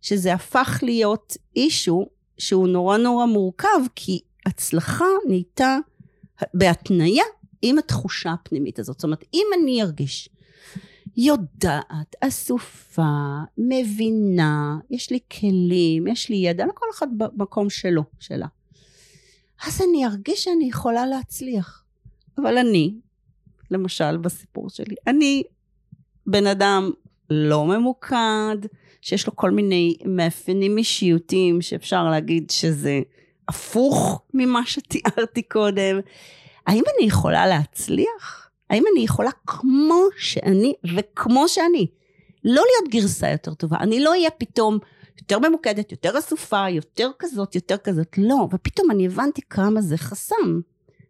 [0.00, 2.06] שזה הפך להיות אישו
[2.38, 5.78] שהוא נורא נורא מורכב, כי הצלחה נהייתה
[6.54, 7.24] בהתניה
[7.62, 8.96] עם התחושה הפנימית הזאת.
[8.96, 10.28] זאת אומרת, אם אני ארגיש
[11.16, 18.46] יודעת, אסופה, מבינה, יש לי כלים, יש לי ידע, לכל אחד במקום שלו, שלה.
[19.66, 21.84] אז אני ארגיש שאני יכולה להצליח.
[22.38, 22.94] אבל אני,
[23.70, 25.42] למשל בסיפור שלי, אני
[26.26, 26.90] בן אדם
[27.30, 28.56] לא ממוקד,
[29.00, 33.00] שיש לו כל מיני מאפיינים אישיותיים שאפשר להגיד שזה
[33.48, 36.00] הפוך ממה שתיארתי קודם.
[36.66, 38.50] האם אני יכולה להצליח?
[38.70, 41.86] האם אני יכולה כמו שאני וכמו שאני?
[42.44, 43.76] לא להיות גרסה יותר טובה.
[43.80, 44.78] אני לא אהיה פתאום
[45.20, 48.18] יותר ממוקדת, יותר אסופה, יותר כזאת, יותר כזאת.
[48.18, 50.60] לא, ופתאום אני הבנתי כמה זה חסם.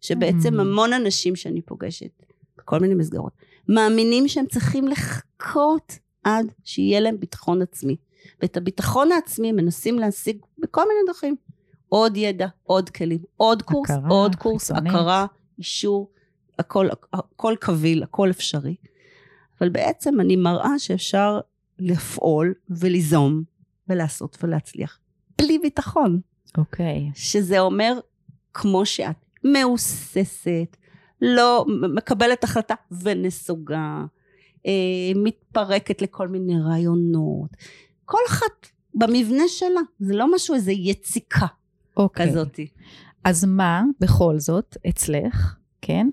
[0.01, 0.61] שבעצם Mm.
[0.61, 2.23] המון אנשים שאני פוגשת,
[2.59, 3.33] בכל מיני מסגרות,
[3.69, 7.97] מאמינים שהם צריכים לחכות עד שיהיה להם ביטחון עצמי.
[8.43, 11.37] ואת הביטחון העצמי מנסים להשיג בכל מיני דרכים.
[11.89, 14.93] עוד ידע, עוד כלים, עוד קורס, הכרה עוד קורס, חיצונית.
[14.93, 15.27] הכרה,
[15.59, 16.11] אישור,
[16.59, 18.75] הכל, הכל קביל, הכל אפשרי.
[19.61, 21.41] אבל בעצם אני מראה שאפשר
[21.79, 23.43] לפעול וליזום
[23.89, 24.99] ולעשות ולהצליח
[25.39, 26.21] בלי ביטחון.
[26.59, 27.11] אוקיי.
[27.15, 27.99] שזה אומר
[28.55, 30.77] כמו שאת, מהוססת,
[31.23, 34.05] לא מקבלת החלטה ונסוגה,
[35.17, 37.51] מתפרקת לכל מיני רעיונות.
[38.05, 41.47] כל אחת במבנה שלה, זה לא משהו, איזה יציקה
[41.97, 42.31] אוקיי.
[42.31, 42.61] כזאת.
[43.25, 46.09] אז מה בכל זאת אצלך, כן,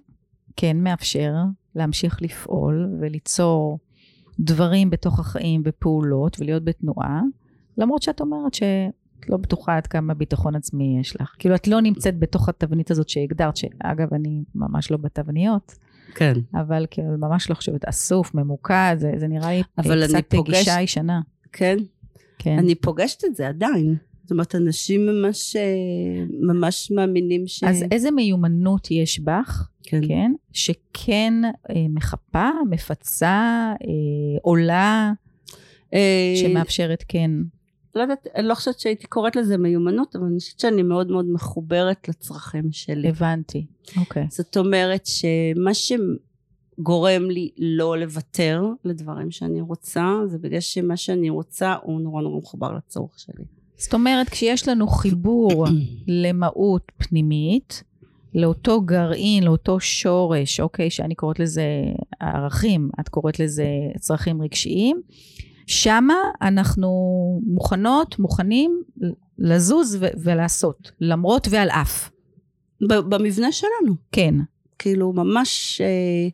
[0.56, 1.34] כן מאפשר
[1.76, 3.80] להמשיך לפעול וליצור
[4.40, 7.22] דברים בתוך החיים ופעולות ולהיות בתנועה,
[7.78, 11.36] למרות שאת אומרת שאת לא בטוחה עד כמה ביטחון עצמי יש לך.
[11.40, 15.76] כאילו את לא נמצאת בתוך התבנית הזאת שהגדרת, שאגב אני ממש לא בתבניות,
[16.16, 16.34] כן.
[16.54, 19.62] אבל כאילו ממש לא חושבת אסוף, ממוקד, זה, זה נראה לי
[20.08, 21.22] קצת פוגש- גישה ישנה.
[21.52, 21.78] כן.
[22.40, 22.58] כן.
[22.60, 23.96] אני פוגשת את זה עדיין.
[24.24, 25.62] זאת אומרת, אנשים ממש, אה,
[26.42, 27.64] ממש מאמינים ש...
[27.64, 30.08] אז איזה מיומנות יש בך כן.
[30.08, 35.12] כן, שכן אה, מחפה, מפצה, אה, עולה,
[35.94, 37.32] אה, שמאפשרת כן.
[37.96, 41.26] לא יודעת, אני לא חושבת שהייתי קוראת לזה מיומנות, אבל אני חושבת שאני מאוד מאוד
[41.30, 43.10] מחוברת לצרכים שלי.
[43.10, 43.66] הבנתי,
[43.98, 44.28] אוקיי.
[44.30, 51.76] זאת אומרת שמה שגורם לי לא לוותר לדברים שאני רוצה, זה בגלל שמה שאני רוצה
[51.84, 53.46] הוא נורא נורא מחובר לצורך שלי.
[53.78, 55.66] זאת אומרת, כשיש לנו חיבור
[56.24, 57.84] למהות פנימית,
[58.34, 61.66] לאותו גרעין, לאותו שורש, אוקיי, שאני קוראת לזה
[62.20, 63.68] ערכים, את קוראת לזה
[64.00, 65.02] צרכים רגשיים,
[65.68, 66.90] שמה אנחנו
[67.46, 68.84] מוכנות, מוכנים
[69.38, 72.10] לזוז ו- ולעשות, למרות ועל אף.
[72.82, 73.96] ב- במבנה שלנו.
[74.12, 74.36] כן,
[74.80, 76.30] כאילו ממש אה,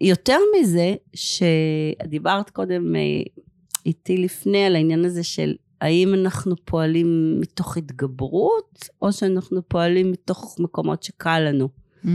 [0.00, 3.00] יותר מזה שדיברת קודם אה,
[3.86, 10.56] איתי לפני על העניין הזה של האם אנחנו פועלים מתוך התגברות או שאנחנו פועלים מתוך
[10.60, 11.68] מקומות שקל לנו.
[12.04, 12.08] Mm,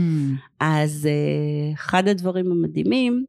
[0.60, 3.24] אז אה, אחד הדברים המדהימים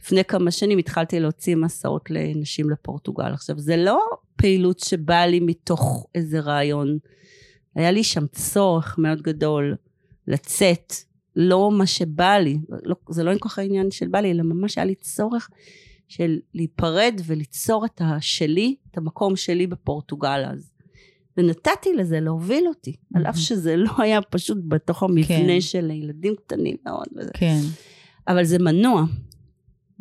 [0.00, 3.32] לפני כמה שנים התחלתי להוציא מסעות לנשים לפורטוגל.
[3.32, 4.00] עכשיו זה לא
[4.36, 6.98] פעילות שבאה לי מתוך איזה רעיון.
[7.74, 9.76] היה לי שם צורך מאוד גדול
[10.26, 10.92] לצאת
[11.36, 14.78] לא מה שבא לי, לא, זה לא כל כך העניין של בא לי, אלא ממש
[14.78, 15.48] היה לי צורך
[16.08, 20.70] של להיפרד וליצור את השלי, את המקום שלי בפורטוגל אז.
[21.36, 23.36] ונתתי לזה להוביל אותי, על אף מהמם.
[23.36, 25.60] שזה לא היה פשוט בתוך המבנה כן.
[25.60, 27.30] של ילדים קטנים מאוד וזה.
[27.34, 27.60] כן,
[28.28, 29.04] אבל זה מנוע,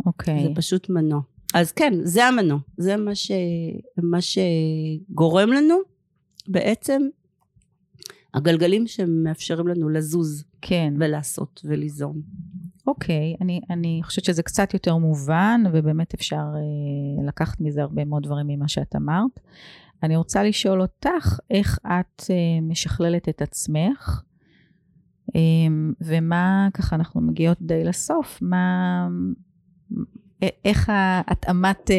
[0.05, 0.43] אוקיי.
[0.43, 1.21] זה פשוט מנוע.
[1.53, 3.31] אז כן, זה המנוע, זה מה, ש...
[3.97, 5.75] מה שגורם לנו
[6.47, 7.01] בעצם
[8.33, 10.93] הגלגלים שמאפשרים לנו לזוז כן.
[10.99, 12.21] ולעשות וליזום.
[12.87, 18.23] אוקיי, אני, אני חושבת שזה קצת יותר מובן, ובאמת אפשר אה, לקחת מזה הרבה מאוד
[18.23, 19.39] דברים ממה שאת אמרת.
[20.03, 24.21] אני רוצה לשאול אותך, איך את אה, משכללת את עצמך,
[25.35, 25.41] אה,
[26.01, 29.07] ומה, ככה אנחנו מגיעות די לסוף, מה,
[30.65, 31.95] איך ההתאמת אה,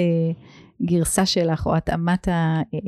[0.82, 2.32] גרסה שלך, או התאמת ה...
[2.32, 2.80] אה, אה,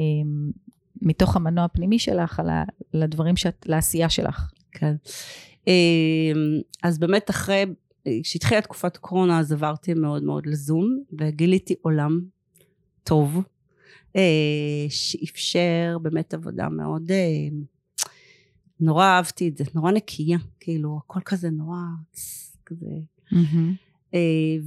[1.02, 4.52] מתוך המנוע הפנימי שלך, על ה- לדברים שאת, לעשייה שלך.
[4.72, 4.94] כן.
[6.82, 7.64] אז באמת אחרי,
[8.22, 12.20] כשהתחילה תקופת הקורונה אז עברתי מאוד מאוד לזום וגיליתי עולם
[13.04, 13.42] טוב
[14.88, 17.10] שאפשר באמת עבודה מאוד,
[18.80, 21.76] נורא אהבתי את זה, נורא נקייה, כאילו הכל כזה נורא
[22.66, 22.86] כזה
[23.32, 23.38] אה,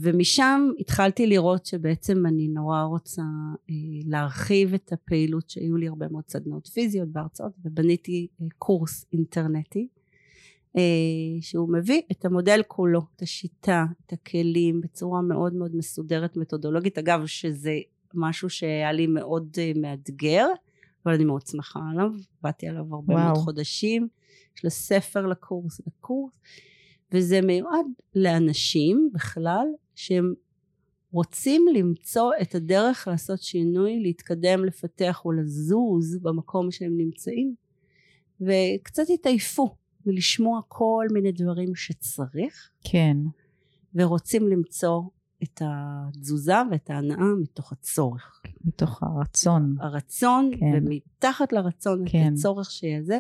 [0.02, 3.22] ומשם התחלתי לראות שבעצם אני נורא רוצה
[3.70, 9.88] אה, להרחיב את הפעילות שהיו לי הרבה מאוד סדנאות פיזיות בהרצאות ובניתי אה, קורס אינטרנטי
[10.78, 10.82] אה,
[11.42, 16.98] שהוא מביא את המודל כולו, את השיטה, את הכלים בצורה מאוד מאוד מסודרת מתודולוגית.
[16.98, 17.80] אגב שזה
[18.14, 20.48] משהו שהיה לי מאוד אה, מאתגר
[21.06, 23.26] אבל אני מאוד שמחה עליו, באתי עליו הרבה וואו.
[23.26, 24.08] מאוד חודשים.
[24.58, 26.32] יש לה ספר לקורס, לקורס
[27.16, 30.34] וזה מיועד לאנשים בכלל שהם
[31.12, 37.56] רוצים למצוא את הדרך לעשות שינוי, להתקדם, לפתח ולזוז במקום שהם נמצאים
[38.42, 39.76] וקצת התעייפו
[40.06, 43.18] מלשמוע כל מיני דברים שצריך כן,
[43.96, 45.02] ורוצים למצוא
[45.44, 48.42] את התזוזה ואת ההנאה מתוך הצורך.
[48.66, 49.76] מתוך הרצון.
[49.80, 50.66] הרצון כן.
[50.74, 52.28] ומתחת לרצון כן.
[52.28, 53.20] את הצורך שיהיה זה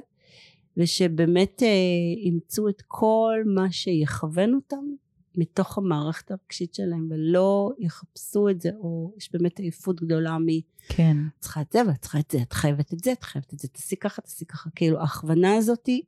[0.77, 1.67] ושבאמת אה,
[2.17, 4.85] אימצו את כל מה שיכוון אותם
[5.37, 10.45] מתוך המערכת הרגשית שלהם ולא יחפשו את זה, או יש באמת עייפות גדולה מ...
[10.87, 11.17] כן.
[11.27, 13.59] את צריכה את זה ואת צריכה את זה, את חייבת את זה, את חייבת את
[13.59, 14.69] זה, תעשי ככה, תעשי ככה.
[14.75, 16.03] כאילו, ההכוונה הזאת היא,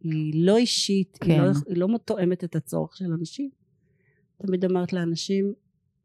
[0.00, 1.30] היא לא אישית, כן.
[1.30, 3.50] היא, לא, היא לא תואמת את הצורך של אנשים.
[4.46, 5.52] תמיד אומרת לאנשים,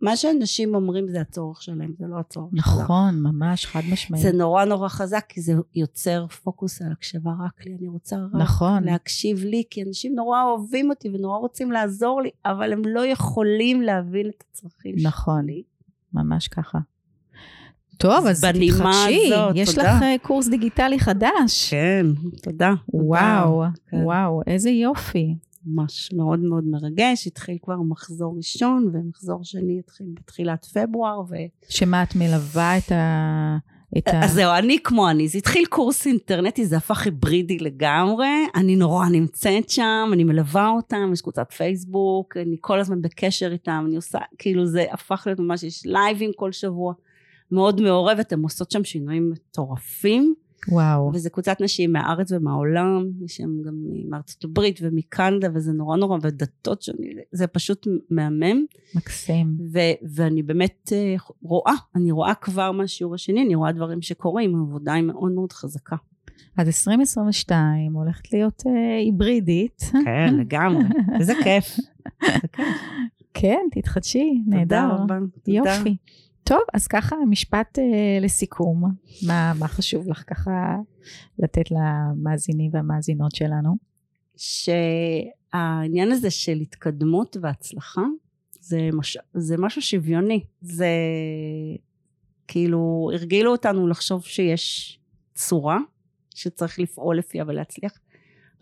[0.01, 2.67] מה שאנשים אומרים זה הצורך שלהם, זה לא הצורך שלך.
[2.67, 4.23] נכון, ממש, חד משמעית.
[4.23, 7.77] זה נורא נורא חזק, כי זה יוצר פוקוס על הקשבה רק לי.
[7.79, 8.83] אני רוצה רק נכון.
[8.83, 13.81] להקשיב לי, כי אנשים נורא אוהבים אותי ונורא רוצים לעזור לי, אבל הם לא יכולים
[13.81, 15.43] להבין את הצרכים נכון.
[15.43, 15.63] שלי.
[16.13, 16.79] ממש ככה.
[17.97, 19.95] טוב, אז תתחדשי, יש תודה.
[19.95, 21.69] לך אה, קורס דיגיטלי חדש.
[21.69, 22.05] כן,
[22.41, 22.73] תודה.
[22.93, 23.97] וואו, כן.
[24.03, 25.35] וואו, איזה יופי.
[25.73, 31.35] ממש מאוד מאוד מרגש, התחיל כבר מחזור ראשון, ומחזור שני התחיל בתחילת פברואר, ו...
[31.69, 33.57] שמה את מלווה את ה...
[33.97, 34.23] את ה...
[34.23, 39.05] אז זהו, אני כמו אני, זה התחיל קורס אינטרנטי, זה הפך היברידי לגמרי, אני נורא
[39.09, 44.19] נמצאת שם, אני מלווה אותם, יש קבוצת פייסבוק, אני כל הזמן בקשר איתם, אני עושה,
[44.37, 46.93] כאילו זה הפך להיות ממש, יש לייבים כל שבוע,
[47.51, 50.33] מאוד מעורבת, הן עושות שם שינויים מטורפים,
[50.67, 53.73] וואו, וזה קבוצת נשים מהארץ ומהעולם, יש שם גם
[54.09, 56.99] מארצות הברית ומקנדה, וזה נורא נורא, ודתות שונות,
[57.31, 58.65] זה פשוט מהמם.
[58.95, 59.57] מקסים.
[59.73, 64.93] ו- ואני באמת אה, רואה, אני רואה כבר מהשיעור השני, אני רואה דברים שקורים, העבודה
[64.93, 65.95] היא מאוד מאוד חזקה.
[66.57, 69.81] אז 2022 הולכת להיות אה, היברידית.
[70.05, 70.83] כן, לגמרי.
[71.19, 71.77] איזה כיף.
[73.33, 74.89] כן, תתחדשי, נהדר.
[74.89, 75.17] תודה רבה.
[75.47, 75.95] יופי.
[76.49, 78.83] טוב, אז ככה משפט אה, לסיכום.
[79.27, 80.75] מה, מה חשוב לך ככה
[81.39, 83.77] לתת למאזינים והמאזינות שלנו?
[84.37, 88.01] שהעניין הזה של התקדמות והצלחה,
[88.59, 89.17] זה, מש...
[89.33, 90.43] זה משהו שוויוני.
[90.61, 90.89] זה
[92.47, 94.99] כאילו, הרגילו אותנו לחשוב שיש
[95.33, 95.77] צורה
[96.35, 97.99] שצריך לפעול לפיה ולהצליח,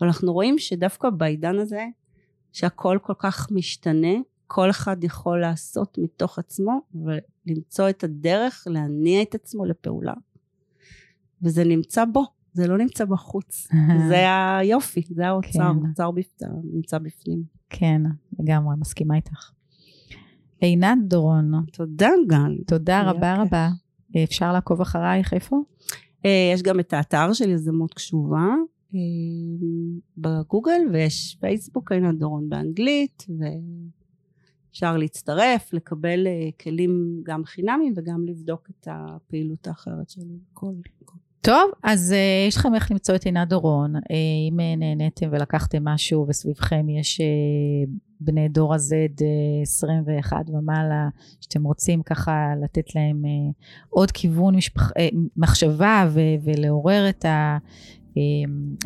[0.00, 1.84] אבל אנחנו רואים שדווקא בעידן הזה,
[2.52, 4.14] שהכל כל כך משתנה,
[4.46, 6.80] כל אחד יכול לעשות מתוך עצמו
[7.48, 10.14] ולמצוא את הדרך להניע את עצמו לפעולה.
[11.42, 13.68] וזה נמצא בו, זה לא נמצא בחוץ.
[14.08, 14.24] זה
[14.58, 15.86] היופי, זה האוצר, כן.
[15.86, 17.42] האוצר בפ- נמצא בפנים.
[17.70, 18.02] כן,
[18.38, 19.50] לגמרי, מסכימה איתך.
[20.60, 22.58] עינת דורון, תודה גל.
[22.66, 23.46] תודה רבה כיף.
[23.46, 23.68] רבה.
[24.24, 25.60] אפשר לעקוב אחרייך איפה?
[26.24, 28.46] אה, יש גם את האתר של יזמות קשובה
[28.94, 28.98] אה,
[30.18, 33.26] בגוגל, ויש פייסבוק, עינת דורון באנגלית,
[34.78, 40.38] ואפשר להצטרף, לקבל אה, כלים גם חינמים וגם לבדוק את הפעילות האחרת שלי.
[40.54, 40.72] כל.
[41.40, 43.96] טוב, אז uh, יש לכם איך למצוא את עינת דורון.
[43.96, 44.00] Uh,
[44.50, 51.08] אם נהניתם ולקחתם משהו וסביבכם יש uh, בני דור ה-Z uh, 21 ומעלה,
[51.40, 53.54] שאתם רוצים ככה לתת להם uh,
[53.88, 54.94] עוד כיוון משפח, uh,
[55.36, 57.24] מחשבה ו- ולעורר את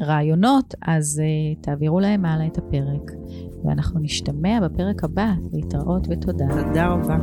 [0.00, 3.12] הרעיונות, אז uh, תעבירו להם הלאה את הפרק.
[3.64, 5.32] ואנחנו נשתמע בפרק הבא.
[5.52, 6.46] להתראות ותודה.
[6.48, 7.16] תודה רבה.